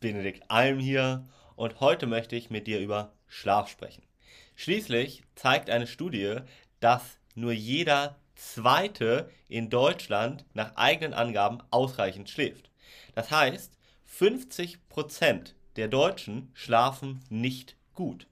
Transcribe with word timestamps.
Benedikt 0.00 0.50
Alm 0.50 0.78
hier 0.78 1.24
und 1.56 1.80
heute 1.80 2.06
möchte 2.06 2.36
ich 2.36 2.50
mit 2.50 2.66
dir 2.66 2.80
über 2.80 3.12
Schlaf 3.26 3.68
sprechen. 3.68 4.02
Schließlich 4.54 5.22
zeigt 5.34 5.70
eine 5.70 5.86
Studie, 5.86 6.36
dass 6.80 7.18
nur 7.34 7.52
jeder 7.52 8.16
Zweite 8.34 9.30
in 9.48 9.70
Deutschland 9.70 10.44
nach 10.54 10.76
eigenen 10.76 11.14
Angaben 11.14 11.58
ausreichend 11.70 12.30
schläft. 12.30 12.70
Das 13.14 13.30
heißt, 13.30 13.72
50% 14.18 15.54
der 15.76 15.88
Deutschen 15.88 16.50
schlafen 16.54 17.22
nicht 17.28 17.76
gut. 17.94 18.26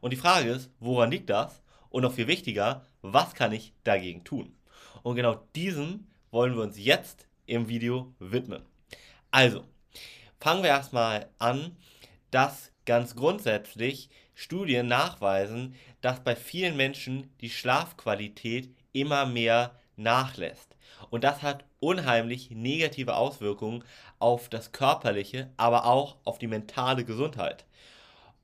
Und 0.00 0.12
die 0.12 0.18
Frage 0.18 0.50
ist, 0.50 0.70
woran 0.78 1.10
liegt 1.10 1.30
das? 1.30 1.62
Und 1.90 2.02
noch 2.02 2.12
viel 2.12 2.26
wichtiger, 2.26 2.86
was 3.02 3.34
kann 3.34 3.52
ich 3.52 3.72
dagegen 3.84 4.24
tun? 4.24 4.54
Und 5.02 5.16
genau 5.16 5.36
diesem 5.54 6.06
wollen 6.30 6.54
wir 6.54 6.62
uns 6.62 6.78
jetzt 6.78 7.26
im 7.46 7.68
Video 7.68 8.14
widmen. 8.18 8.62
Also, 9.30 9.64
fangen 10.46 10.62
wir 10.62 10.70
erstmal 10.70 11.28
an, 11.40 11.76
dass 12.30 12.70
ganz 12.84 13.16
grundsätzlich 13.16 14.10
Studien 14.32 14.86
nachweisen, 14.86 15.74
dass 16.02 16.22
bei 16.22 16.36
vielen 16.36 16.76
Menschen 16.76 17.34
die 17.40 17.50
Schlafqualität 17.50 18.72
immer 18.92 19.26
mehr 19.26 19.74
nachlässt. 19.96 20.76
Und 21.10 21.24
das 21.24 21.42
hat 21.42 21.64
unheimlich 21.80 22.52
negative 22.52 23.16
Auswirkungen 23.16 23.82
auf 24.20 24.48
das 24.48 24.70
körperliche, 24.70 25.50
aber 25.56 25.84
auch 25.84 26.18
auf 26.22 26.38
die 26.38 26.46
mentale 26.46 27.04
Gesundheit. 27.04 27.64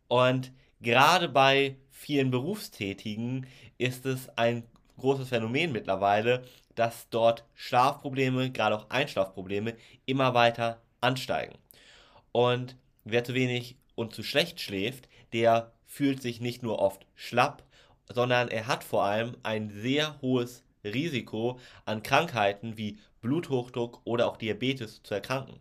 Und 0.08 0.50
gerade 0.80 1.28
bei 1.28 1.76
vielen 1.92 2.32
Berufstätigen 2.32 3.46
ist 3.78 4.06
es 4.06 4.28
ein 4.36 4.64
großes 4.98 5.28
Phänomen 5.28 5.70
mittlerweile, 5.70 6.42
dass 6.74 7.08
dort 7.10 7.44
Schlafprobleme, 7.54 8.50
gerade 8.50 8.76
auch 8.76 8.90
Einschlafprobleme, 8.90 9.76
immer 10.04 10.34
weiter 10.34 10.82
ansteigen. 11.00 11.61
Und 12.32 12.76
wer 13.04 13.24
zu 13.24 13.34
wenig 13.34 13.76
und 13.94 14.14
zu 14.14 14.22
schlecht 14.22 14.60
schläft, 14.60 15.08
der 15.32 15.72
fühlt 15.86 16.22
sich 16.22 16.40
nicht 16.40 16.62
nur 16.62 16.78
oft 16.78 17.06
schlapp, 17.14 17.62
sondern 18.08 18.48
er 18.48 18.66
hat 18.66 18.84
vor 18.84 19.04
allem 19.04 19.36
ein 19.42 19.70
sehr 19.70 20.20
hohes 20.20 20.64
Risiko 20.84 21.58
an 21.84 22.02
Krankheiten 22.02 22.76
wie 22.76 22.98
Bluthochdruck 23.20 24.00
oder 24.04 24.26
auch 24.26 24.36
Diabetes 24.36 25.02
zu 25.02 25.14
erkranken. 25.14 25.60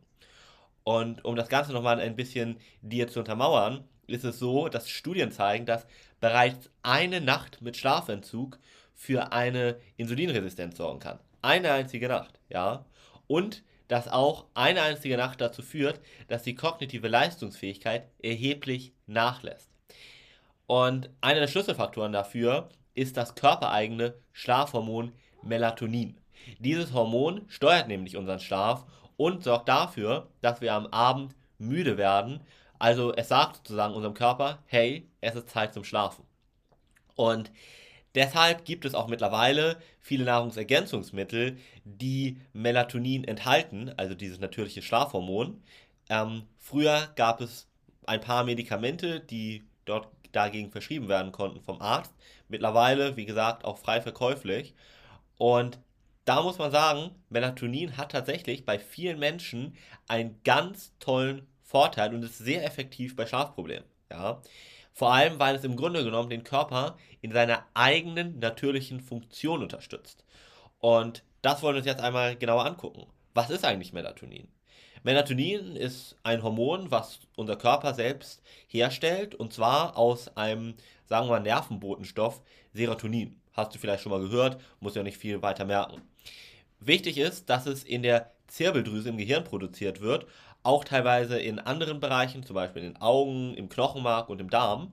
Und 0.83 1.23
um 1.25 1.35
das 1.35 1.49
Ganze 1.49 1.73
nochmal 1.73 1.99
ein 1.99 2.15
bisschen 2.15 2.57
dir 2.81 3.07
zu 3.07 3.19
untermauern, 3.19 3.83
ist 4.07 4.23
es 4.23 4.39
so, 4.39 4.67
dass 4.67 4.89
Studien 4.89 5.31
zeigen, 5.31 5.65
dass 5.65 5.85
bereits 6.19 6.69
eine 6.81 7.21
Nacht 7.21 7.61
mit 7.61 7.77
Schlafentzug 7.77 8.57
für 8.93 9.31
eine 9.31 9.77
Insulinresistenz 9.97 10.77
sorgen 10.77 10.99
kann. 10.99 11.19
Eine 11.41 11.71
einzige 11.71 12.07
Nacht, 12.07 12.39
ja. 12.49 12.85
Und 13.27 13.63
dass 13.91 14.07
auch 14.07 14.45
eine 14.53 14.83
einzige 14.83 15.17
Nacht 15.17 15.41
dazu 15.41 15.61
führt, 15.61 15.99
dass 16.29 16.43
die 16.43 16.55
kognitive 16.55 17.09
Leistungsfähigkeit 17.09 18.07
erheblich 18.23 18.93
nachlässt. 19.05 19.69
Und 20.65 21.09
einer 21.19 21.41
der 21.41 21.49
Schlüsselfaktoren 21.49 22.13
dafür 22.13 22.69
ist 22.93 23.17
das 23.17 23.35
körpereigene 23.35 24.13
Schlafhormon 24.31 25.11
Melatonin. 25.41 26.17
Dieses 26.59 26.93
Hormon 26.93 27.41
steuert 27.49 27.89
nämlich 27.89 28.15
unseren 28.15 28.39
Schlaf 28.39 28.85
und 29.17 29.43
sorgt 29.43 29.67
dafür, 29.67 30.29
dass 30.39 30.61
wir 30.61 30.73
am 30.73 30.87
Abend 30.87 31.35
müde 31.57 31.97
werden. 31.97 32.39
Also 32.79 33.13
es 33.13 33.27
sagt 33.27 33.57
sozusagen 33.57 33.93
unserem 33.93 34.13
Körper, 34.13 34.59
hey, 34.67 35.05
es 35.19 35.35
ist 35.35 35.49
Zeit 35.49 35.73
zum 35.73 35.83
Schlafen. 35.83 36.23
Und 37.17 37.51
Deshalb 38.15 38.65
gibt 38.65 38.85
es 38.85 38.93
auch 38.93 39.07
mittlerweile 39.07 39.81
viele 39.99 40.25
Nahrungsergänzungsmittel, 40.25 41.57
die 41.85 42.37
Melatonin 42.53 43.23
enthalten, 43.23 43.91
also 43.97 44.15
dieses 44.15 44.39
natürliche 44.39 44.81
Schlafhormon. 44.81 45.63
Ähm, 46.09 46.43
früher 46.57 47.09
gab 47.15 47.41
es 47.41 47.67
ein 48.05 48.21
paar 48.21 48.43
Medikamente, 48.43 49.21
die 49.21 49.63
dort 49.85 50.09
dagegen 50.31 50.71
verschrieben 50.71 51.07
werden 51.07 51.31
konnten 51.31 51.61
vom 51.61 51.81
Arzt. 51.81 52.13
Mittlerweile, 52.47 53.15
wie 53.17 53.25
gesagt, 53.25 53.65
auch 53.65 53.77
frei 53.77 54.01
verkäuflich. 54.01 54.73
Und 55.37 55.79
da 56.25 56.41
muss 56.43 56.57
man 56.57 56.71
sagen, 56.71 57.11
Melatonin 57.29 57.97
hat 57.97 58.11
tatsächlich 58.11 58.65
bei 58.65 58.77
vielen 58.79 59.19
Menschen 59.19 59.75
einen 60.07 60.41
ganz 60.43 60.93
tollen 60.99 61.47
Vorteil 61.63 62.13
und 62.13 62.23
ist 62.23 62.37
sehr 62.37 62.65
effektiv 62.65 63.15
bei 63.15 63.25
Schlafproblemen. 63.25 63.85
Ja. 64.11 64.41
Vor 64.93 65.13
allem, 65.13 65.39
weil 65.39 65.55
es 65.55 65.63
im 65.63 65.75
Grunde 65.75 66.03
genommen 66.03 66.29
den 66.29 66.43
Körper 66.43 66.97
in 67.21 67.31
seiner 67.31 67.65
eigenen 67.73 68.39
natürlichen 68.39 68.99
Funktion 68.99 69.61
unterstützt. 69.61 70.23
Und 70.79 71.23
das 71.41 71.61
wollen 71.61 71.75
wir 71.75 71.79
uns 71.79 71.87
jetzt 71.87 72.01
einmal 72.01 72.35
genauer 72.35 72.65
angucken. 72.65 73.07
Was 73.33 73.49
ist 73.49 73.65
eigentlich 73.65 73.93
Melatonin? 73.93 74.47
Melatonin 75.03 75.75
ist 75.75 76.15
ein 76.21 76.43
Hormon, 76.43 76.91
was 76.91 77.21
unser 77.35 77.55
Körper 77.55 77.93
selbst 77.93 78.43
herstellt, 78.67 79.33
und 79.33 79.51
zwar 79.51 79.97
aus 79.97 80.35
einem, 80.37 80.75
sagen 81.07 81.27
wir 81.27 81.31
mal, 81.31 81.39
Nervenbotenstoff 81.39 82.41
Serotonin. 82.73 83.41
Hast 83.53 83.73
du 83.73 83.79
vielleicht 83.79 84.03
schon 84.03 84.11
mal 84.11 84.21
gehört, 84.21 84.61
muss 84.79 84.95
ja 84.95 85.03
nicht 85.03 85.17
viel 85.17 85.41
weiter 85.41 85.65
merken. 85.65 86.01
Wichtig 86.79 87.17
ist, 87.17 87.49
dass 87.49 87.65
es 87.65 87.83
in 87.83 88.03
der 88.03 88.31
Zirbeldrüse 88.47 89.09
im 89.09 89.17
Gehirn 89.17 89.43
produziert 89.43 90.01
wird, 90.01 90.27
auch 90.63 90.83
teilweise 90.83 91.39
in 91.39 91.59
anderen 91.59 91.99
Bereichen, 91.99 92.43
zum 92.43 92.55
Beispiel 92.55 92.83
in 92.83 92.93
den 92.93 93.01
Augen, 93.01 93.53
im 93.55 93.69
Knochenmark 93.69 94.29
und 94.29 94.39
im 94.39 94.49
Darm. 94.49 94.91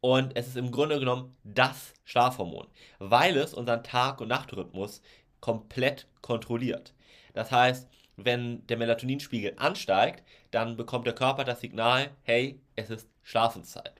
Und 0.00 0.36
es 0.36 0.48
ist 0.48 0.56
im 0.56 0.70
Grunde 0.70 0.98
genommen 0.98 1.36
das 1.44 1.92
Schlafhormon, 2.04 2.66
weil 2.98 3.36
es 3.36 3.52
unseren 3.52 3.84
Tag- 3.84 4.20
und 4.20 4.28
Nachtrhythmus 4.28 5.02
komplett 5.40 6.06
kontrolliert. 6.22 6.94
Das 7.34 7.50
heißt, 7.50 7.88
wenn 8.16 8.66
der 8.66 8.76
Melatoninspiegel 8.76 9.54
ansteigt, 9.56 10.24
dann 10.50 10.76
bekommt 10.76 11.06
der 11.06 11.14
Körper 11.14 11.44
das 11.44 11.60
Signal, 11.60 12.10
hey, 12.22 12.60
es 12.76 12.90
ist 12.90 13.08
Schlafenszeit. 13.22 13.94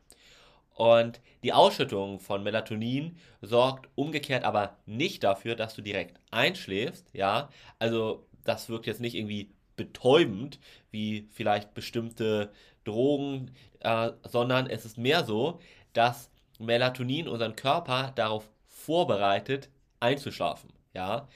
Und 0.74 1.20
die 1.42 1.52
Ausschüttung 1.52 2.20
von 2.20 2.42
Melatonin 2.42 3.18
sorgt 3.42 3.88
umgekehrt 3.94 4.44
aber 4.44 4.76
nicht 4.86 5.22
dafür, 5.24 5.54
dass 5.54 5.74
du 5.74 5.82
direkt 5.82 6.18
einschläfst, 6.30 7.06
ja. 7.12 7.50
Also 7.78 8.26
das 8.44 8.68
wirkt 8.68 8.86
jetzt 8.86 9.00
nicht 9.00 9.14
irgendwie 9.14 9.50
betäubend 9.80 10.58
wie 10.90 11.26
vielleicht 11.32 11.72
bestimmte 11.72 12.52
Drogen, 12.84 13.52
äh, 13.80 14.10
sondern 14.28 14.66
es 14.66 14.84
ist 14.84 14.98
mehr 14.98 15.24
so, 15.24 15.58
dass 15.94 16.30
Melatonin 16.58 17.28
unseren 17.28 17.56
Körper 17.56 18.12
darauf 18.14 18.50
vorbereitet, 18.66 19.70
einzuschlafen, 20.00 20.70
ja. 20.92 21.28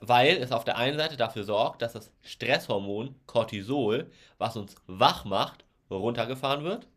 Weil 0.00 0.36
es 0.36 0.52
auf 0.52 0.64
der 0.64 0.76
einen 0.76 0.98
Seite 0.98 1.16
dafür 1.16 1.44
sorgt, 1.44 1.80
dass 1.80 1.92
das 1.92 2.10
Stresshormon 2.22 3.14
Cortisol, 3.26 4.10
was 4.36 4.56
uns 4.56 4.74
wach 4.86 5.24
macht, 5.24 5.64
runtergefahren 5.88 6.64
wird 6.64 6.88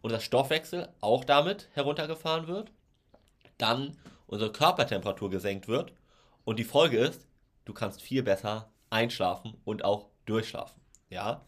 und 0.00 0.12
das 0.12 0.24
Stoffwechsel 0.24 0.88
auch 1.00 1.24
damit 1.24 1.68
heruntergefahren 1.74 2.48
wird, 2.48 2.72
dann 3.58 3.96
unsere 4.26 4.50
Körpertemperatur 4.50 5.30
gesenkt 5.30 5.68
wird 5.68 5.92
und 6.44 6.58
die 6.58 6.64
Folge 6.64 6.98
ist, 6.98 7.26
du 7.66 7.74
kannst 7.74 8.00
viel 8.00 8.22
besser 8.22 8.70
einschlafen 8.90 9.54
und 9.64 9.84
auch 9.84 10.06
durchschlafen, 10.28 10.80
ja? 11.10 11.44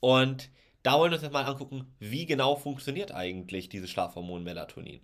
Und 0.00 0.50
da 0.82 0.98
wollen 0.98 1.10
wir 1.10 1.16
uns 1.16 1.22
jetzt 1.22 1.32
mal 1.32 1.44
angucken, 1.44 1.94
wie 1.98 2.24
genau 2.24 2.56
funktioniert 2.56 3.12
eigentlich 3.12 3.68
dieses 3.68 3.90
Schlafhormon 3.90 4.42
Melatonin. 4.42 5.00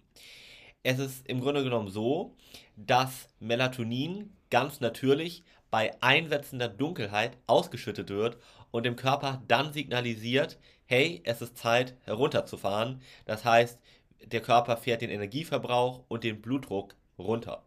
Es 0.83 0.99
ist 0.99 1.27
im 1.27 1.41
Grunde 1.41 1.65
genommen 1.65 1.91
so, 1.91 2.35
dass 2.77 3.29
Melatonin 3.41 4.33
ganz 4.51 4.81
natürlich 4.81 5.45
bei 5.71 6.01
einsetzender 6.01 6.69
Dunkelheit 6.69 7.37
ausgeschüttet 7.47 8.09
wird 8.09 8.39
und 8.71 8.87
dem 8.87 8.97
Körper 8.97 9.43
dann 9.49 9.73
signalisiert, 9.73 10.59
hey, 10.87 11.21
es 11.25 11.43
ist 11.43 11.59
Zeit 11.59 11.97
herunterzufahren. 12.05 13.03
Das 13.25 13.45
heißt, 13.45 13.79
der 14.25 14.41
Körper 14.41 14.77
fährt 14.77 15.03
den 15.03 15.11
Energieverbrauch 15.11 16.05
und 16.09 16.25
den 16.25 16.41
Blutdruck 16.41 16.95
runter. 17.19 17.65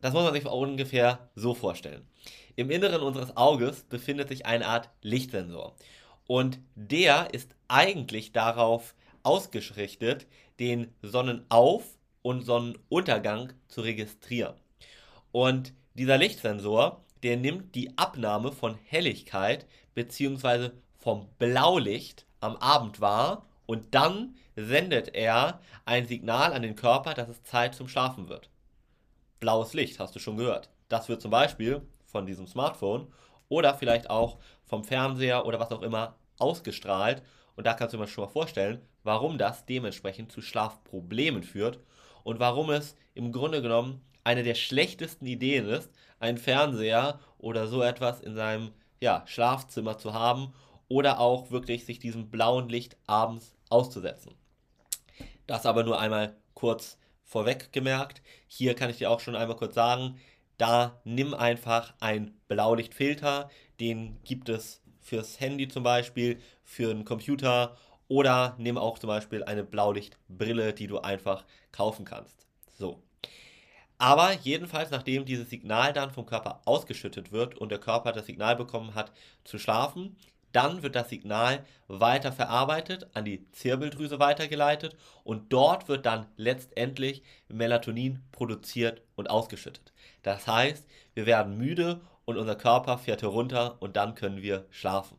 Das 0.00 0.12
muss 0.12 0.24
man 0.24 0.32
sich 0.32 0.46
ungefähr 0.46 1.30
so 1.34 1.54
vorstellen. 1.54 2.06
Im 2.56 2.70
Inneren 2.70 3.02
unseres 3.02 3.36
Auges 3.36 3.82
befindet 3.84 4.28
sich 4.28 4.46
eine 4.46 4.66
Art 4.66 4.90
Lichtsensor. 5.02 5.74
Und 6.26 6.60
der 6.74 7.32
ist 7.32 7.54
eigentlich 7.68 8.32
darauf 8.32 8.94
ausgerichtet, 9.22 10.26
den 10.60 10.92
Sonnenauf- 11.02 11.98
und 12.22 12.42
Sonnenuntergang 12.42 13.52
zu 13.68 13.80
registrieren. 13.80 14.54
Und 15.32 15.72
dieser 15.94 16.18
Lichtsensor, 16.18 17.04
der 17.22 17.36
nimmt 17.36 17.74
die 17.74 17.96
Abnahme 17.96 18.52
von 18.52 18.76
Helligkeit 18.84 19.66
bzw. 19.94 20.70
vom 20.98 21.28
Blaulicht 21.38 22.26
am 22.40 22.56
Abend 22.56 23.00
wahr 23.00 23.46
und 23.66 23.94
dann 23.94 24.36
sendet 24.56 25.14
er 25.14 25.60
ein 25.84 26.06
Signal 26.06 26.52
an 26.52 26.62
den 26.62 26.76
Körper, 26.76 27.14
dass 27.14 27.28
es 27.28 27.42
Zeit 27.42 27.74
zum 27.74 27.88
Schlafen 27.88 28.28
wird. 28.28 28.48
Blaues 29.40 29.74
Licht, 29.74 29.98
hast 30.00 30.14
du 30.14 30.18
schon 30.18 30.36
gehört. 30.36 30.70
Das 30.88 31.08
wird 31.08 31.22
zum 31.22 31.30
Beispiel 31.30 31.82
von 32.04 32.26
diesem 32.26 32.46
Smartphone 32.46 33.06
oder 33.48 33.74
vielleicht 33.74 34.10
auch 34.10 34.38
vom 34.64 34.84
Fernseher 34.84 35.46
oder 35.46 35.60
was 35.60 35.72
auch 35.72 35.82
immer 35.82 36.16
ausgestrahlt. 36.38 37.22
Und 37.56 37.66
da 37.66 37.74
kannst 37.74 37.94
du 37.94 37.98
dir 37.98 38.06
schon 38.06 38.24
mal 38.24 38.30
vorstellen, 38.30 38.80
warum 39.02 39.38
das 39.38 39.66
dementsprechend 39.66 40.32
zu 40.32 40.42
Schlafproblemen 40.42 41.42
führt 41.42 41.80
und 42.22 42.40
warum 42.40 42.70
es 42.70 42.96
im 43.14 43.32
Grunde 43.32 43.62
genommen 43.62 44.02
eine 44.24 44.42
der 44.42 44.54
schlechtesten 44.54 45.26
Ideen 45.26 45.66
ist, 45.66 45.90
einen 46.20 46.38
Fernseher 46.38 47.18
oder 47.38 47.66
so 47.66 47.82
etwas 47.82 48.20
in 48.20 48.34
seinem 48.34 48.72
ja, 49.00 49.22
Schlafzimmer 49.26 49.98
zu 49.98 50.12
haben 50.12 50.52
oder 50.88 51.20
auch 51.20 51.50
wirklich 51.50 51.84
sich 51.84 51.98
diesem 51.98 52.30
blauen 52.30 52.68
Licht 52.68 52.96
abends 53.06 53.54
auszusetzen. 53.70 54.34
Das 55.46 55.66
aber 55.66 55.84
nur 55.84 55.98
einmal 55.98 56.36
kurz 56.54 56.98
vorweg 57.28 57.72
gemerkt. 57.72 58.22
Hier 58.48 58.74
kann 58.74 58.90
ich 58.90 58.96
dir 58.96 59.10
auch 59.10 59.20
schon 59.20 59.36
einmal 59.36 59.56
kurz 59.56 59.74
sagen, 59.74 60.18
da 60.56 61.00
nimm 61.04 61.34
einfach 61.34 61.94
ein 62.00 62.34
Blaulichtfilter, 62.48 63.48
den 63.78 64.18
gibt 64.24 64.48
es 64.48 64.82
fürs 65.00 65.38
Handy 65.38 65.68
zum 65.68 65.84
Beispiel, 65.84 66.40
für 66.64 66.90
einen 66.90 67.04
Computer 67.04 67.76
oder 68.08 68.56
nimm 68.58 68.76
auch 68.78 68.98
zum 68.98 69.08
Beispiel 69.08 69.44
eine 69.44 69.62
Blaulichtbrille, 69.62 70.72
die 70.72 70.86
du 70.86 70.98
einfach 70.98 71.44
kaufen 71.70 72.04
kannst. 72.04 72.46
So. 72.76 73.02
Aber 73.98 74.32
jedenfalls, 74.32 74.90
nachdem 74.90 75.24
dieses 75.24 75.50
Signal 75.50 75.92
dann 75.92 76.10
vom 76.10 76.24
Körper 76.24 76.62
ausgeschüttet 76.64 77.30
wird 77.30 77.56
und 77.56 77.70
der 77.70 77.80
Körper 77.80 78.12
das 78.12 78.26
Signal 78.26 78.56
bekommen 78.56 78.94
hat 78.94 79.12
zu 79.44 79.58
schlafen, 79.58 80.16
dann 80.52 80.82
wird 80.82 80.94
das 80.94 81.10
Signal 81.10 81.64
weiter 81.88 82.32
verarbeitet, 82.32 83.08
an 83.14 83.24
die 83.24 83.50
Zirbeldrüse 83.52 84.18
weitergeleitet 84.18 84.96
und 85.24 85.52
dort 85.52 85.88
wird 85.88 86.06
dann 86.06 86.26
letztendlich 86.36 87.22
Melatonin 87.48 88.22
produziert 88.32 89.02
und 89.16 89.30
ausgeschüttet. 89.30 89.92
Das 90.22 90.46
heißt, 90.46 90.86
wir 91.14 91.26
werden 91.26 91.58
müde 91.58 92.00
und 92.24 92.36
unser 92.36 92.56
Körper 92.56 92.98
fährt 92.98 93.22
herunter 93.22 93.80
und 93.80 93.96
dann 93.96 94.14
können 94.14 94.42
wir 94.42 94.66
schlafen. 94.70 95.18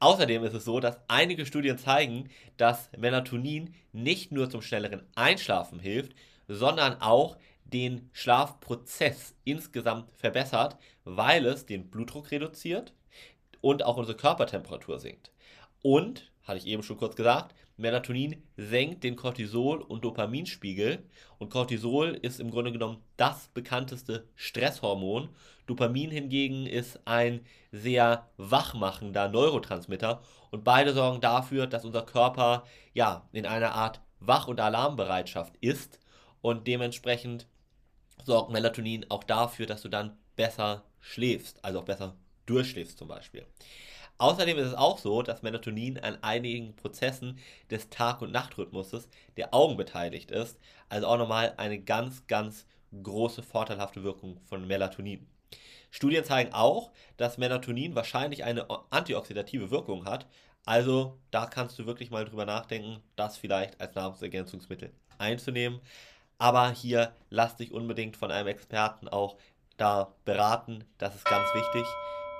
Außerdem 0.00 0.44
ist 0.44 0.54
es 0.54 0.64
so, 0.64 0.80
dass 0.80 0.98
einige 1.08 1.46
Studien 1.46 1.78
zeigen, 1.78 2.28
dass 2.56 2.90
Melatonin 2.96 3.74
nicht 3.92 4.32
nur 4.32 4.50
zum 4.50 4.60
schnelleren 4.60 5.06
Einschlafen 5.14 5.78
hilft, 5.78 6.14
sondern 6.46 7.00
auch 7.00 7.38
den 7.64 8.10
Schlafprozess 8.12 9.34
insgesamt 9.44 10.10
verbessert, 10.12 10.76
weil 11.04 11.46
es 11.46 11.64
den 11.64 11.90
Blutdruck 11.90 12.30
reduziert 12.30 12.92
und 13.64 13.82
auch 13.82 13.96
unsere 13.96 14.18
Körpertemperatur 14.18 14.98
sinkt. 14.98 15.32
Und, 15.80 16.30
hatte 16.42 16.58
ich 16.58 16.66
eben 16.66 16.82
schon 16.82 16.98
kurz 16.98 17.16
gesagt, 17.16 17.54
Melatonin 17.78 18.42
senkt 18.58 19.02
den 19.02 19.16
Cortisol- 19.16 19.80
und 19.80 20.04
Dopaminspiegel. 20.04 21.02
Und 21.38 21.48
Cortisol 21.48 22.10
ist 22.10 22.40
im 22.40 22.50
Grunde 22.50 22.72
genommen 22.72 23.02
das 23.16 23.48
bekannteste 23.54 24.28
Stresshormon. 24.34 25.30
Dopamin 25.66 26.10
hingegen 26.10 26.66
ist 26.66 27.00
ein 27.06 27.40
sehr 27.72 28.28
wachmachender 28.36 29.30
Neurotransmitter. 29.30 30.20
Und 30.50 30.62
beide 30.62 30.92
sorgen 30.92 31.22
dafür, 31.22 31.66
dass 31.66 31.86
unser 31.86 32.02
Körper 32.02 32.64
ja 32.92 33.26
in 33.32 33.46
einer 33.46 33.72
Art 33.72 34.02
Wach- 34.20 34.46
und 34.46 34.60
Alarmbereitschaft 34.60 35.56
ist. 35.62 36.00
Und 36.42 36.66
dementsprechend 36.66 37.46
sorgt 38.24 38.52
Melatonin 38.52 39.06
auch 39.08 39.24
dafür, 39.24 39.64
dass 39.64 39.80
du 39.80 39.88
dann 39.88 40.18
besser 40.36 40.84
schläfst, 41.00 41.64
also 41.64 41.80
auch 41.80 41.84
besser 41.84 42.14
durchschläfst 42.46 42.98
zum 42.98 43.08
Beispiel. 43.08 43.46
Außerdem 44.18 44.58
ist 44.58 44.68
es 44.68 44.74
auch 44.74 44.98
so, 44.98 45.22
dass 45.22 45.42
Melatonin 45.42 45.98
an 45.98 46.18
einigen 46.22 46.76
Prozessen 46.76 47.38
des 47.70 47.90
Tag- 47.90 48.22
und 48.22 48.30
Nachtrhythmuses 48.30 49.08
der 49.36 49.52
Augen 49.52 49.76
beteiligt 49.76 50.30
ist. 50.30 50.58
Also 50.88 51.08
auch 51.08 51.18
nochmal 51.18 51.54
eine 51.56 51.80
ganz, 51.80 52.26
ganz 52.28 52.66
große 53.02 53.42
vorteilhafte 53.42 54.04
Wirkung 54.04 54.38
von 54.44 54.66
Melatonin. 54.66 55.26
Studien 55.90 56.24
zeigen 56.24 56.52
auch, 56.52 56.92
dass 57.16 57.38
Melatonin 57.38 57.94
wahrscheinlich 57.94 58.44
eine 58.44 58.66
antioxidative 58.90 59.70
Wirkung 59.70 60.04
hat. 60.04 60.26
Also 60.64 61.18
da 61.30 61.46
kannst 61.46 61.78
du 61.78 61.86
wirklich 61.86 62.10
mal 62.10 62.24
drüber 62.24 62.46
nachdenken, 62.46 63.02
das 63.16 63.36
vielleicht 63.36 63.80
als 63.80 63.94
Nahrungsergänzungsmittel 63.94 64.92
einzunehmen. 65.18 65.80
Aber 66.38 66.70
hier 66.70 67.14
lass 67.30 67.56
dich 67.56 67.72
unbedingt 67.72 68.16
von 68.16 68.30
einem 68.30 68.48
Experten 68.48 69.08
auch 69.08 69.36
da 69.76 70.14
beraten. 70.24 70.84
Das 70.98 71.14
ist 71.14 71.24
ganz 71.24 71.46
wichtig. 71.54 71.84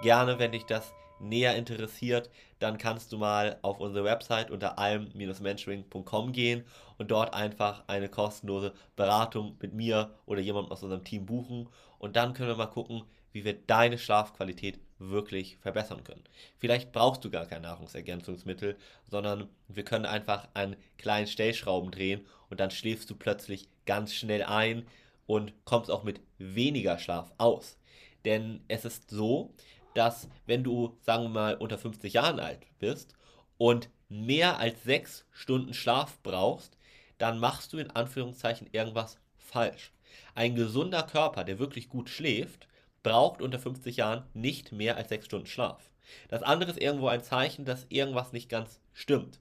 Gerne, 0.05 0.39
wenn 0.39 0.53
dich 0.53 0.67
das 0.67 0.93
näher 1.19 1.57
interessiert, 1.57 2.29
dann 2.59 2.77
kannst 2.77 3.11
du 3.11 3.17
mal 3.17 3.59
auf 3.63 3.81
unsere 3.81 4.05
Website 4.05 4.51
unter 4.51 4.79
alm-mentoring.com 4.79 6.33
gehen 6.33 6.63
und 6.99 7.11
dort 7.11 7.33
einfach 7.33 7.85
eine 7.87 8.11
kostenlose 8.11 8.75
Beratung 8.97 9.57
mit 9.63 9.73
mir 9.73 10.15
oder 10.27 10.43
jemandem 10.43 10.73
aus 10.73 10.83
unserem 10.83 11.05
Team 11.05 11.25
buchen 11.25 11.71
und 11.99 12.17
dann 12.17 12.35
können 12.35 12.51
wir 12.51 12.57
mal 12.57 12.67
gucken, 12.67 13.05
wie 13.33 13.47
wir 13.47 13.55
deine 13.55 13.97
Schlafqualität 13.97 14.79
wirklich 14.99 15.57
verbessern 15.57 16.05
können. 16.05 16.25
Vielleicht 16.59 16.93
brauchst 16.93 17.25
du 17.25 17.31
gar 17.31 17.47
kein 17.47 17.63
Nahrungsergänzungsmittel, 17.63 18.77
sondern 19.11 19.49
wir 19.69 19.85
können 19.85 20.05
einfach 20.05 20.49
an 20.53 20.77
kleinen 20.99 21.29
Stellschrauben 21.29 21.91
drehen 21.91 22.27
und 22.51 22.61
dann 22.61 22.71
schläfst 22.71 23.09
du 23.09 23.15
plötzlich 23.15 23.71
ganz 23.87 24.13
schnell 24.13 24.43
ein 24.43 24.87
und 25.25 25.55
kommst 25.65 25.91
auch 25.91 26.03
mit 26.03 26.21
weniger 26.37 26.99
Schlaf 26.99 27.33
aus. 27.39 27.79
Denn 28.27 28.61
es 28.69 28.85
ist 28.85 29.11
so, 29.11 29.51
dass 29.95 30.29
wenn 30.47 30.65
du, 30.65 30.97
sagen 31.01 31.25
wir 31.25 31.31
mal, 31.31 31.55
unter 31.55 31.79
50 31.79 32.13
Jahren 32.13 32.41
alt 32.41 32.67
bist 32.79 33.15
und 33.57 33.89
mehr 34.09 34.59
als 34.59 34.83
sechs 34.83 35.25
Stunden 35.31 35.73
Schlaf 35.73 36.19
brauchst, 36.23 36.77
dann 37.19 37.39
machst 37.39 37.73
du 37.73 37.79
in 37.79 37.91
Anführungszeichen 37.91 38.69
irgendwas 38.73 39.19
falsch. 39.37 39.93
Ein 40.35 40.55
gesunder 40.55 41.05
Körper, 41.05 41.45
der 41.45 41.59
wirklich 41.59 41.89
gut 41.89 42.11
schläft, 42.11 42.69
braucht 43.03 43.41
unter 43.41 43.59
50 43.59 43.97
Jahren 43.97 44.25
nicht 44.35 44.73
mehr 44.73 44.97
als 44.97 45.09
sechs 45.09 45.27
Stunden 45.27 45.47
Schlaf. 45.47 45.91
Das 46.29 46.43
andere 46.43 46.71
ist 46.71 46.81
irgendwo 46.81 47.09
ein 47.09 47.23
Zeichen, 47.23 47.65
dass 47.65 47.87
irgendwas 47.89 48.33
nicht 48.33 48.49
ganz 48.49 48.81
stimmt. 48.93 49.41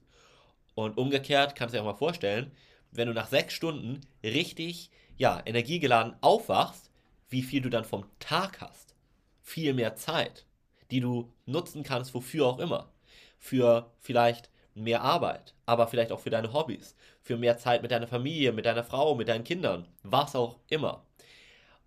Und 0.74 0.96
umgekehrt 0.96 1.54
kannst 1.56 1.74
du 1.74 1.78
dir 1.78 1.82
auch 1.82 1.92
mal 1.92 1.98
vorstellen, 1.98 2.52
wenn 2.90 3.08
du 3.08 3.14
nach 3.14 3.28
sechs 3.28 3.54
Stunden 3.54 4.00
richtig 4.22 4.90
ja, 5.16 5.42
energiegeladen 5.44 6.14
aufwachst, 6.20 6.90
wie 7.28 7.42
viel 7.42 7.60
du 7.60 7.70
dann 7.70 7.84
vom 7.84 8.04
Tag 8.18 8.60
hast 8.60 8.93
viel 9.44 9.74
mehr 9.74 9.94
Zeit, 9.94 10.46
die 10.90 11.00
du 11.00 11.32
nutzen 11.46 11.84
kannst, 11.84 12.14
wofür 12.14 12.46
auch 12.46 12.58
immer. 12.58 12.90
Für 13.38 13.92
vielleicht 14.00 14.50
mehr 14.74 15.02
Arbeit, 15.02 15.54
aber 15.66 15.86
vielleicht 15.86 16.10
auch 16.10 16.18
für 16.18 16.30
deine 16.30 16.52
Hobbys, 16.52 16.96
für 17.22 17.36
mehr 17.36 17.58
Zeit 17.58 17.82
mit 17.82 17.92
deiner 17.92 18.08
Familie, 18.08 18.52
mit 18.52 18.66
deiner 18.66 18.82
Frau, 18.82 19.14
mit 19.14 19.28
deinen 19.28 19.44
Kindern, 19.44 19.86
was 20.02 20.34
auch 20.34 20.58
immer. 20.68 21.04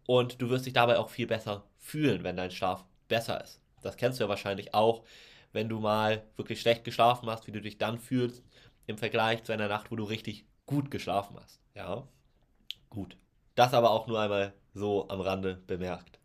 Und 0.06 0.42
du 0.42 0.50
wirst 0.50 0.66
dich 0.66 0.74
dabei 0.74 1.00
auch 1.00 1.10
viel 1.10 1.28
besser 1.28 1.64
fühlen, 1.80 2.24
wenn 2.24 2.38
dein 2.38 2.52
Schlaf 2.52 2.86
besser 3.10 3.44
ist. 3.44 3.60
Das 3.82 3.98
kennst 3.98 4.20
du 4.20 4.24
ja 4.24 4.30
wahrscheinlich 4.30 4.74
auch, 4.74 5.04
wenn 5.52 5.68
du 5.68 5.80
mal 5.80 6.24
wirklich 6.38 6.62
schlecht 6.62 6.84
geschlafen 6.84 7.30
hast, 7.30 7.48
wie 7.48 7.52
du 7.52 7.62
dich 7.62 7.78
dann 7.78 7.98
fühlst 7.98 8.44
im 8.86 8.98
Vergleich 8.98 9.44
zu 9.44 9.52
einer 9.52 9.68
Nacht, 9.68 9.92
wo 9.92 9.96
du 9.96 10.04
richtig 10.04 10.46
gut 10.66 10.92
geschlafen 10.92 11.38
hast. 11.42 11.60
Ja, 11.76 12.08
gut. 12.90 13.18
Das 13.56 13.74
aber 13.74 13.92
auch 13.92 14.08
nur 14.08 14.20
einmal 14.20 14.54
so 14.74 15.10
am 15.10 15.22
Rande 15.22 15.56
bemerkt. 15.68 16.20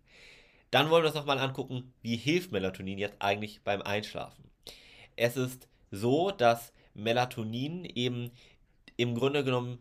Dann 0.73 0.89
wollen 0.89 1.03
wir 1.03 1.09
uns 1.09 1.17
nochmal 1.17 1.39
angucken, 1.39 1.93
wie 2.01 2.17
hilft 2.17 2.51
Melatonin 2.51 2.97
jetzt 2.97 3.17
eigentlich 3.21 3.63
beim 3.63 3.83
Einschlafen. 3.83 4.51
Es 5.17 5.37
ist 5.37 5.69
so, 5.91 6.31
dass 6.31 6.73
Melatonin 6.95 7.85
eben 7.85 8.31
im 8.97 9.15
Grunde 9.15 9.45
genommen 9.45 9.79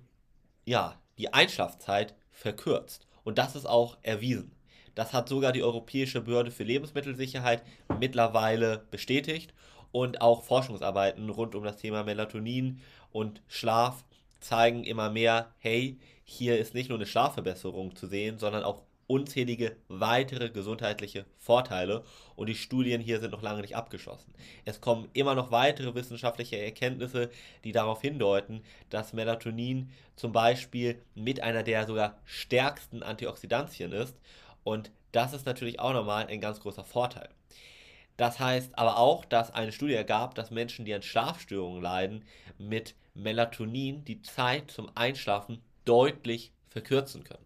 ja, 0.65 0.99
die 1.17 1.33
Einschlafzeit 1.33 2.13
verkürzt. 2.31 3.07
Und 3.23 3.37
das 3.37 3.55
ist 3.55 3.65
auch 3.65 3.99
erwiesen. 4.01 4.51
Das 4.93 5.13
hat 5.13 5.29
sogar 5.29 5.53
die 5.53 5.63
Europäische 5.63 6.19
Behörde 6.19 6.51
für 6.51 6.65
Lebensmittelsicherheit 6.65 7.63
mittlerweile 7.97 8.85
bestätigt. 8.91 9.53
Und 9.93 10.19
auch 10.19 10.43
Forschungsarbeiten 10.43 11.29
rund 11.29 11.55
um 11.55 11.63
das 11.63 11.77
Thema 11.77 12.03
Melatonin 12.03 12.81
und 13.13 13.41
Schlaf 13.47 14.03
zeigen 14.41 14.83
immer 14.83 15.09
mehr, 15.09 15.53
hey, 15.59 15.97
hier 16.25 16.59
ist 16.59 16.73
nicht 16.73 16.89
nur 16.89 16.97
eine 16.97 17.05
Schlafverbesserung 17.05 17.95
zu 17.95 18.07
sehen, 18.07 18.39
sondern 18.39 18.63
auch 18.63 18.83
unzählige 19.07 19.75
weitere 19.87 20.49
gesundheitliche 20.49 21.25
Vorteile 21.37 22.03
und 22.35 22.47
die 22.47 22.55
Studien 22.55 23.01
hier 23.01 23.19
sind 23.19 23.31
noch 23.31 23.41
lange 23.41 23.61
nicht 23.61 23.75
abgeschlossen. 23.75 24.33
Es 24.65 24.81
kommen 24.81 25.09
immer 25.13 25.35
noch 25.35 25.51
weitere 25.51 25.93
wissenschaftliche 25.95 26.57
Erkenntnisse, 26.57 27.29
die 27.63 27.71
darauf 27.71 28.01
hindeuten, 28.01 28.61
dass 28.89 29.13
Melatonin 29.13 29.89
zum 30.15 30.31
Beispiel 30.31 31.01
mit 31.15 31.41
einer 31.41 31.63
der 31.63 31.85
sogar 31.85 32.17
stärksten 32.25 33.03
Antioxidantien 33.03 33.91
ist 33.91 34.15
und 34.63 34.91
das 35.11 35.33
ist 35.33 35.45
natürlich 35.45 35.79
auch 35.79 35.93
nochmal 35.93 36.27
ein 36.27 36.41
ganz 36.41 36.59
großer 36.59 36.83
Vorteil. 36.83 37.29
Das 38.17 38.39
heißt 38.39 38.77
aber 38.77 38.97
auch, 38.97 39.25
dass 39.25 39.51
eine 39.51 39.71
Studie 39.71 39.93
ergab, 39.95 40.35
dass 40.35 40.51
Menschen, 40.51 40.85
die 40.85 40.93
an 40.93 41.01
Schlafstörungen 41.01 41.81
leiden, 41.81 42.23
mit 42.57 42.95
Melatonin 43.13 44.05
die 44.05 44.21
Zeit 44.21 44.71
zum 44.71 44.89
Einschlafen 44.95 45.61
deutlich 45.85 46.51
verkürzen 46.69 47.23
können. 47.23 47.45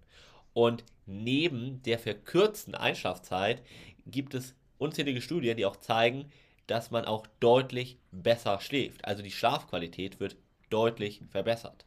Und 0.53 0.83
neben 1.05 1.81
der 1.83 1.99
verkürzten 1.99 2.75
Einschlafzeit 2.75 3.61
gibt 4.05 4.33
es 4.33 4.55
unzählige 4.77 5.21
Studien, 5.21 5.57
die 5.57 5.65
auch 5.65 5.77
zeigen, 5.77 6.31
dass 6.67 6.91
man 6.91 7.05
auch 7.05 7.27
deutlich 7.39 7.97
besser 8.11 8.59
schläft. 8.59 9.05
Also 9.05 9.23
die 9.23 9.31
Schlafqualität 9.31 10.19
wird 10.19 10.35
deutlich 10.69 11.21
verbessert. 11.29 11.85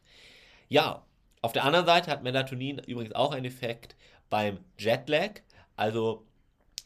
Ja, 0.69 1.05
auf 1.41 1.53
der 1.53 1.65
anderen 1.65 1.85
Seite 1.85 2.11
hat 2.11 2.23
Melatonin 2.23 2.79
übrigens 2.79 3.13
auch 3.13 3.31
einen 3.31 3.45
Effekt 3.45 3.95
beim 4.29 4.59
Jetlag. 4.77 5.41
Also 5.75 6.25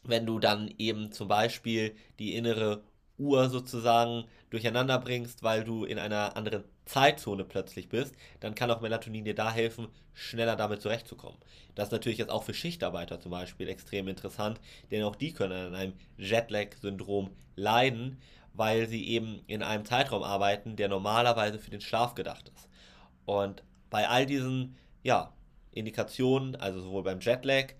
wenn 0.02 0.26
du 0.26 0.38
dann 0.38 0.72
eben 0.78 1.12
zum 1.12 1.28
Beispiel 1.28 1.96
die 2.18 2.34
innere 2.34 2.82
Uhr 3.18 3.48
sozusagen 3.48 4.24
durcheinander 4.50 4.98
bringst, 4.98 5.42
weil 5.42 5.64
du 5.64 5.84
in 5.84 5.98
einer 5.98 6.36
anderen 6.36 6.64
Zeitzone 6.84 7.44
plötzlich 7.44 7.88
bist, 7.88 8.14
dann 8.40 8.54
kann 8.54 8.70
auch 8.70 8.80
Melatonin 8.80 9.24
dir 9.24 9.34
da 9.34 9.50
helfen, 9.50 9.88
schneller 10.12 10.56
damit 10.56 10.82
zurechtzukommen. 10.82 11.38
Das 11.74 11.88
ist 11.88 11.92
natürlich 11.92 12.18
jetzt 12.18 12.30
auch 12.30 12.44
für 12.44 12.54
Schichtarbeiter 12.54 13.20
zum 13.20 13.30
Beispiel 13.30 13.68
extrem 13.68 14.08
interessant, 14.08 14.60
denn 14.90 15.02
auch 15.02 15.16
die 15.16 15.32
können 15.32 15.68
an 15.68 15.74
einem 15.74 15.92
Jetlag-Syndrom 16.18 17.30
leiden, 17.56 18.18
weil 18.52 18.86
sie 18.86 19.08
eben 19.08 19.42
in 19.46 19.62
einem 19.62 19.84
Zeitraum 19.84 20.22
arbeiten, 20.22 20.76
der 20.76 20.88
normalerweise 20.88 21.58
für 21.58 21.70
den 21.70 21.80
Schlaf 21.80 22.14
gedacht 22.14 22.50
ist. 22.54 22.68
Und 23.24 23.62
bei 23.90 24.08
all 24.08 24.26
diesen 24.26 24.76
ja, 25.02 25.32
Indikationen, 25.72 26.56
also 26.56 26.80
sowohl 26.80 27.02
beim 27.02 27.20
Jetlag 27.20 27.74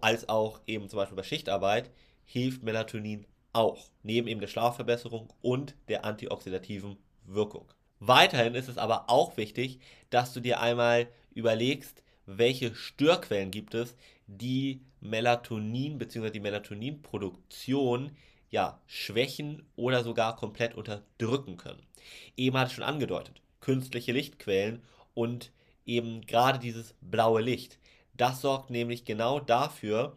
als 0.00 0.28
auch 0.28 0.60
eben 0.66 0.88
zum 0.88 0.98
Beispiel 0.98 1.16
bei 1.16 1.22
Schichtarbeit, 1.22 1.90
hilft 2.24 2.62
Melatonin 2.62 3.26
auch, 3.58 3.90
neben 4.02 4.28
eben 4.28 4.40
der 4.40 4.48
Schlafverbesserung 4.48 5.28
und 5.42 5.74
der 5.88 6.04
antioxidativen 6.04 6.96
Wirkung. 7.24 7.66
Weiterhin 8.00 8.54
ist 8.54 8.68
es 8.68 8.78
aber 8.78 9.10
auch 9.10 9.36
wichtig, 9.36 9.80
dass 10.10 10.32
du 10.32 10.40
dir 10.40 10.60
einmal 10.60 11.08
überlegst, 11.34 12.02
welche 12.26 12.74
Störquellen 12.74 13.50
gibt 13.50 13.74
es, 13.74 13.96
die 14.26 14.80
Melatonin 15.00 15.98
bzw. 15.98 16.30
die 16.30 16.40
Melatoninproduktion 16.40 18.16
ja, 18.50 18.80
schwächen 18.86 19.66
oder 19.76 20.04
sogar 20.04 20.36
komplett 20.36 20.74
unterdrücken 20.74 21.56
können. 21.56 21.82
Eben 22.36 22.56
hatte 22.56 22.70
ich 22.70 22.76
schon 22.76 22.84
angedeutet, 22.84 23.42
künstliche 23.60 24.12
Lichtquellen 24.12 24.82
und 25.14 25.52
eben 25.84 26.22
gerade 26.22 26.58
dieses 26.58 26.94
blaue 27.00 27.42
Licht. 27.42 27.78
Das 28.14 28.40
sorgt 28.40 28.70
nämlich 28.70 29.04
genau 29.04 29.40
dafür, 29.40 30.16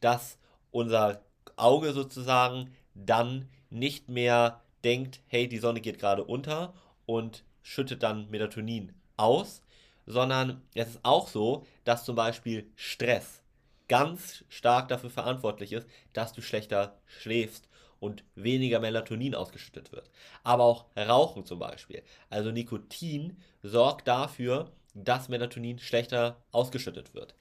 dass 0.00 0.38
unser 0.70 1.22
Auge 1.56 1.92
sozusagen 1.92 2.74
dann 2.94 3.48
nicht 3.70 4.08
mehr 4.08 4.60
denkt, 4.84 5.20
hey, 5.26 5.48
die 5.48 5.58
Sonne 5.58 5.80
geht 5.80 5.98
gerade 5.98 6.24
unter 6.24 6.74
und 7.06 7.44
schüttet 7.62 8.02
dann 8.02 8.30
Melatonin 8.30 8.92
aus, 9.16 9.62
sondern 10.06 10.62
es 10.74 10.88
ist 10.90 11.00
auch 11.02 11.28
so, 11.28 11.66
dass 11.84 12.04
zum 12.04 12.16
Beispiel 12.16 12.70
Stress 12.76 13.42
ganz 13.88 14.44
stark 14.48 14.88
dafür 14.88 15.10
verantwortlich 15.10 15.72
ist, 15.72 15.86
dass 16.12 16.32
du 16.32 16.42
schlechter 16.42 16.98
schläfst 17.06 17.68
und 18.00 18.24
weniger 18.34 18.80
Melatonin 18.80 19.34
ausgeschüttet 19.34 19.92
wird. 19.92 20.10
Aber 20.42 20.64
auch 20.64 20.86
Rauchen 20.96 21.44
zum 21.46 21.58
Beispiel. 21.58 22.02
Also 22.28 22.50
Nikotin 22.50 23.38
sorgt 23.62 24.08
dafür, 24.08 24.72
dass 24.94 25.28
Melatonin 25.28 25.78
schlechter 25.78 26.36
ausgeschüttet 26.52 27.14
wird. 27.14 27.34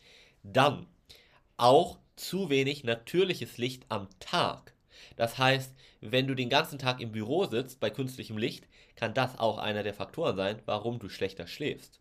Dann 0.43 0.87
auch 1.57 1.99
zu 2.15 2.49
wenig 2.49 2.83
natürliches 2.83 3.57
Licht 3.57 3.85
am 3.89 4.07
Tag. 4.19 4.73
Das 5.15 5.37
heißt, 5.37 5.73
wenn 6.01 6.27
du 6.27 6.35
den 6.35 6.49
ganzen 6.49 6.79
Tag 6.79 7.01
im 7.01 7.11
Büro 7.11 7.45
sitzt 7.45 7.79
bei 7.79 7.89
künstlichem 7.89 8.37
Licht, 8.37 8.67
kann 8.95 9.13
das 9.13 9.39
auch 9.39 9.57
einer 9.57 9.83
der 9.83 9.93
Faktoren 9.93 10.35
sein, 10.35 10.61
warum 10.65 10.99
du 10.99 11.09
schlechter 11.09 11.47
schläfst. 11.47 11.99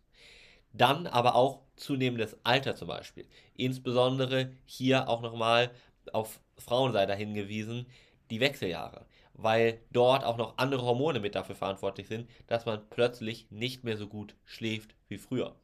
Dann 0.73 1.07
aber 1.07 1.35
auch 1.35 1.61
zunehmendes 1.77 2.37
Alter 2.45 2.75
zum 2.75 2.89
Beispiel. 2.89 3.27
Insbesondere 3.55 4.53
hier 4.65 5.09
auch 5.09 5.21
nochmal 5.21 5.71
auf 6.13 6.41
Frauenseite 6.57 7.15
hingewiesen, 7.15 7.87
die 8.31 8.41
Wechseljahre, 8.41 9.05
weil 9.35 9.81
dort 9.91 10.25
auch 10.25 10.37
noch 10.37 10.57
andere 10.57 10.83
Hormone 10.83 11.21
mit 11.21 11.35
dafür 11.35 11.55
verantwortlich 11.55 12.09
sind, 12.09 12.29
dass 12.47 12.65
man 12.65 12.89
plötzlich 12.89 13.51
nicht 13.51 13.85
mehr 13.85 13.97
so 13.97 14.09
gut 14.09 14.35
schläft 14.45 14.95
wie 15.09 15.19
früher. 15.19 15.55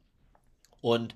Und 0.81 1.15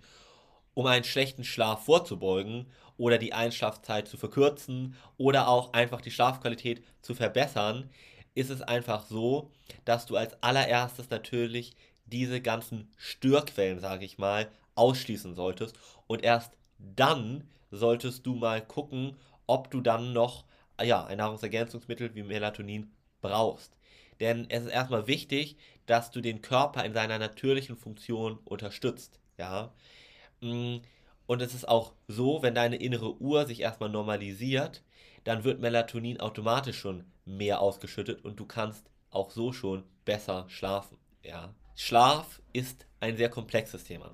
um 0.74 0.86
einen 0.86 1.04
schlechten 1.04 1.44
Schlaf 1.44 1.86
vorzubeugen 1.86 2.68
oder 2.98 3.18
die 3.18 3.34
Einschlafzeit 3.34 4.08
zu 4.08 4.18
verkürzen 4.18 4.96
oder 5.18 5.48
auch 5.48 5.74
einfach 5.74 6.02
die 6.02 6.12
Schlafqualität 6.12 6.84
zu 7.02 7.16
verbessern, 7.16 7.90
ist 8.36 8.50
es 8.50 8.62
einfach 8.62 9.06
so, 9.06 9.52
dass 9.86 10.06
du 10.06 10.16
als 10.16 10.42
allererstes 10.42 11.10
natürlich 11.10 11.76
diese 12.06 12.42
ganzen 12.42 12.92
Störquellen, 12.98 13.80
sage 13.80 14.06
ich 14.06 14.18
mal, 14.18 14.50
ausschließen 14.76 15.36
solltest 15.36 15.78
und 16.08 16.24
erst 16.24 16.54
dann 16.78 17.48
solltest 17.72 18.26
du 18.26 18.36
mal 18.36 18.62
gucken, 18.62 19.16
ob 19.48 19.72
du 19.72 19.82
dann 19.82 20.14
noch 20.14 20.46
ja, 20.82 21.06
ein 21.06 21.18
Nahrungsergänzungsmittel 21.18 22.16
wie 22.16 22.24
Melatonin 22.24 22.92
brauchst. 23.22 23.78
Denn 24.20 24.46
es 24.50 24.64
ist 24.64 24.72
erstmal 24.72 25.08
wichtig, 25.08 25.58
dass 25.86 26.12
du 26.12 26.22
den 26.22 26.42
Körper 26.42 26.84
in 26.86 26.94
seiner 26.94 27.20
natürlichen 27.20 27.78
Funktion 27.78 28.40
unterstützt. 28.46 29.20
Ja. 29.38 29.74
Mm, 30.44 30.82
und 31.26 31.42
es 31.42 31.54
ist 31.54 31.68
auch 31.68 31.94
so, 32.08 32.44
wenn 32.44 32.54
deine 32.54 32.76
innere 32.76 33.20
Uhr 33.20 33.46
sich 33.46 33.62
erstmal 33.62 33.90
normalisiert, 33.90 34.84
dann 35.24 35.44
wird 35.44 35.62
Melatonin 35.62 36.20
automatisch 36.20 36.78
schon 36.78 37.06
mehr 37.26 37.62
ausgeschüttet 37.62 38.26
und 38.26 38.40
du 38.40 38.46
kannst 38.46 38.90
auch 39.10 39.32
so 39.32 39.54
schon 39.54 39.84
besser 40.06 40.46
schlafen. 40.50 40.98
Ja. 41.24 41.54
Schlaf 41.76 42.42
ist 42.52 42.86
ein 43.00 43.16
sehr 43.16 43.30
komplexes 43.30 43.86
Thema. 43.86 44.12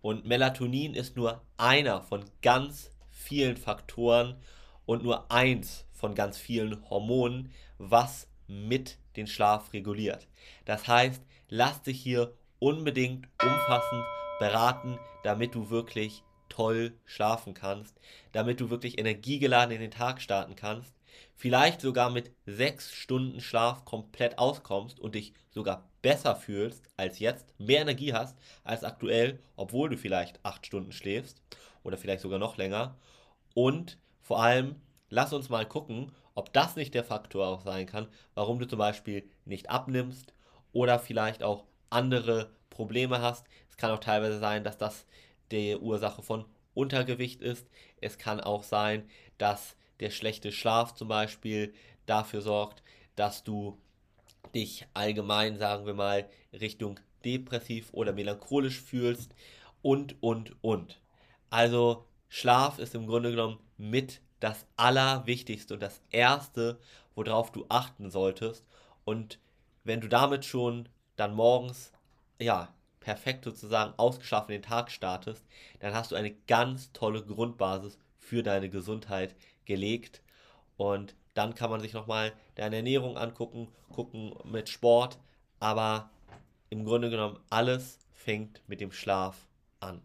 Und 0.00 0.26
Melatonin 0.26 0.94
ist 0.94 1.16
nur 1.16 1.42
einer 1.56 2.02
von 2.02 2.24
ganz 2.42 2.90
vielen 3.10 3.56
Faktoren 3.56 4.36
und 4.86 5.02
nur 5.02 5.30
eins 5.32 5.86
von 5.92 6.14
ganz 6.14 6.38
vielen 6.38 6.88
Hormonen, 6.88 7.50
was 7.78 8.28
mit 8.46 8.98
den 9.16 9.26
Schlaf 9.26 9.72
reguliert. 9.72 10.28
Das 10.66 10.86
heißt, 10.86 11.22
lass 11.48 11.82
dich 11.82 12.00
hier 12.00 12.34
unbedingt 12.58 13.28
umfassend 13.42 14.04
beraten, 14.38 14.98
damit 15.24 15.54
du 15.56 15.70
wirklich 15.70 16.22
toll 16.48 16.92
schlafen 17.04 17.54
kannst, 17.54 17.98
damit 18.32 18.60
du 18.60 18.70
wirklich 18.70 18.98
energiegeladen 18.98 19.74
in 19.74 19.80
den 19.80 19.90
Tag 19.90 20.20
starten 20.20 20.54
kannst, 20.54 20.94
vielleicht 21.34 21.80
sogar 21.80 22.10
mit 22.10 22.30
sechs 22.46 22.92
Stunden 22.92 23.40
Schlaf 23.40 23.84
komplett 23.84 24.38
auskommst 24.38 25.00
und 25.00 25.16
dich 25.16 25.34
sogar 25.50 25.88
besser 26.02 26.36
fühlst 26.36 26.88
als 26.96 27.18
jetzt, 27.18 27.46
mehr 27.58 27.80
Energie 27.80 28.12
hast 28.12 28.38
als 28.62 28.84
aktuell, 28.84 29.40
obwohl 29.56 29.88
du 29.88 29.96
vielleicht 29.96 30.38
acht 30.44 30.66
Stunden 30.66 30.92
schläfst 30.92 31.40
oder 31.82 31.96
vielleicht 31.96 32.22
sogar 32.22 32.38
noch 32.38 32.56
länger. 32.56 32.96
Und 33.54 33.98
vor 34.20 34.42
allem, 34.42 34.76
lass 35.08 35.32
uns 35.32 35.48
mal 35.48 35.66
gucken, 35.66 36.12
ob 36.34 36.52
das 36.52 36.76
nicht 36.76 36.94
der 36.94 37.04
Faktor 37.04 37.46
auch 37.46 37.62
sein 37.62 37.86
kann, 37.86 38.08
warum 38.34 38.58
du 38.58 38.66
zum 38.66 38.78
Beispiel 38.78 39.28
nicht 39.44 39.70
abnimmst 39.70 40.34
oder 40.72 40.98
vielleicht 40.98 41.42
auch 41.42 41.64
andere 41.90 42.50
Probleme 42.70 43.20
hast. 43.20 43.46
Es 43.74 43.78
kann 43.78 43.90
auch 43.90 43.98
teilweise 43.98 44.38
sein, 44.38 44.62
dass 44.62 44.78
das 44.78 45.04
die 45.50 45.74
Ursache 45.74 46.22
von 46.22 46.44
Untergewicht 46.74 47.42
ist. 47.42 47.66
Es 48.00 48.18
kann 48.18 48.40
auch 48.40 48.62
sein, 48.62 49.08
dass 49.36 49.74
der 49.98 50.10
schlechte 50.10 50.52
Schlaf 50.52 50.94
zum 50.94 51.08
Beispiel 51.08 51.74
dafür 52.06 52.40
sorgt, 52.40 52.84
dass 53.16 53.42
du 53.42 53.76
dich 54.54 54.86
allgemein, 54.94 55.58
sagen 55.58 55.86
wir 55.86 55.94
mal, 55.94 56.28
Richtung 56.52 57.00
depressiv 57.24 57.88
oder 57.92 58.12
melancholisch 58.12 58.80
fühlst 58.80 59.34
und, 59.82 60.22
und, 60.22 60.54
und. 60.62 61.00
Also 61.50 62.06
Schlaf 62.28 62.78
ist 62.78 62.94
im 62.94 63.08
Grunde 63.08 63.32
genommen 63.32 63.58
mit 63.76 64.20
das 64.38 64.66
Allerwichtigste 64.76 65.74
und 65.74 65.80
das 65.80 66.00
Erste, 66.12 66.78
worauf 67.16 67.50
du 67.50 67.66
achten 67.68 68.08
solltest. 68.08 68.64
Und 69.04 69.40
wenn 69.82 70.00
du 70.00 70.08
damit 70.08 70.44
schon 70.44 70.88
dann 71.16 71.34
morgens, 71.34 71.90
ja, 72.38 72.73
perfekt 73.04 73.44
sozusagen 73.44 73.92
ausgeschlafen 73.98 74.52
den 74.52 74.62
Tag 74.62 74.90
startest, 74.90 75.44
dann 75.78 75.94
hast 75.94 76.10
du 76.10 76.16
eine 76.16 76.32
ganz 76.46 76.90
tolle 76.92 77.22
Grundbasis 77.22 77.98
für 78.18 78.42
deine 78.42 78.70
Gesundheit 78.70 79.36
gelegt. 79.66 80.22
Und 80.78 81.14
dann 81.34 81.54
kann 81.54 81.70
man 81.70 81.80
sich 81.80 81.92
nochmal 81.92 82.32
deine 82.54 82.76
Ernährung 82.76 83.18
angucken, 83.18 83.68
gucken 83.92 84.34
mit 84.44 84.70
Sport. 84.70 85.18
Aber 85.60 86.10
im 86.70 86.84
Grunde 86.84 87.10
genommen 87.10 87.38
alles 87.50 87.98
fängt 88.14 88.62
mit 88.66 88.80
dem 88.80 88.90
Schlaf 88.90 89.46
an. 89.80 90.00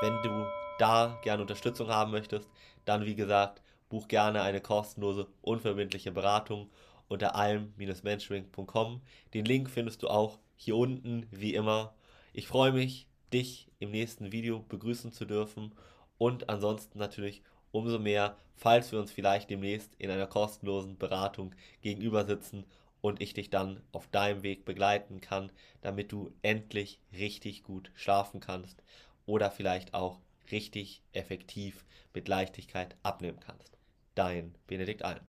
Wenn 0.00 0.22
du 0.22 0.46
da 0.78 1.20
gerne 1.22 1.42
Unterstützung 1.42 1.88
haben 1.88 2.12
möchtest, 2.12 2.48
dann 2.86 3.04
wie 3.04 3.14
gesagt, 3.14 3.62
buch 3.90 4.08
gerne 4.08 4.40
eine 4.40 4.62
kostenlose, 4.62 5.26
unverbindliche 5.42 6.12
Beratung 6.12 6.70
unter 7.08 7.34
alm-mentoring.com. 7.34 9.02
Den 9.34 9.44
Link 9.44 9.68
findest 9.68 10.02
du 10.02 10.08
auch 10.08 10.38
hier 10.56 10.76
unten, 10.76 11.26
wie 11.30 11.54
immer. 11.54 11.94
Ich 12.32 12.46
freue 12.46 12.72
mich, 12.72 13.06
dich 13.32 13.68
im 13.78 13.90
nächsten 13.90 14.32
Video 14.32 14.60
begrüßen 14.60 15.12
zu 15.12 15.24
dürfen 15.24 15.72
und 16.18 16.48
ansonsten 16.48 16.98
natürlich 16.98 17.42
umso 17.72 17.98
mehr, 17.98 18.36
falls 18.54 18.92
wir 18.92 19.00
uns 19.00 19.10
vielleicht 19.10 19.50
demnächst 19.50 19.94
in 19.98 20.10
einer 20.10 20.26
kostenlosen 20.26 20.96
Beratung 20.96 21.54
gegenüber 21.82 22.24
sitzen 22.24 22.64
und 23.00 23.20
ich 23.20 23.34
dich 23.34 23.50
dann 23.50 23.82
auf 23.92 24.06
deinem 24.08 24.42
Weg 24.42 24.64
begleiten 24.64 25.20
kann, 25.20 25.50
damit 25.82 26.12
du 26.12 26.32
endlich 26.42 27.00
richtig 27.12 27.64
gut 27.64 27.90
schlafen 27.94 28.40
kannst 28.40 28.82
oder 29.26 29.50
vielleicht 29.50 29.92
auch 29.92 30.20
richtig 30.50 31.02
effektiv 31.12 31.84
mit 32.14 32.28
Leichtigkeit 32.28 32.96
abnehmen 33.02 33.40
kannst. 33.40 33.76
Dein 34.14 34.54
Benedikt 34.66 35.04
Alm. 35.04 35.20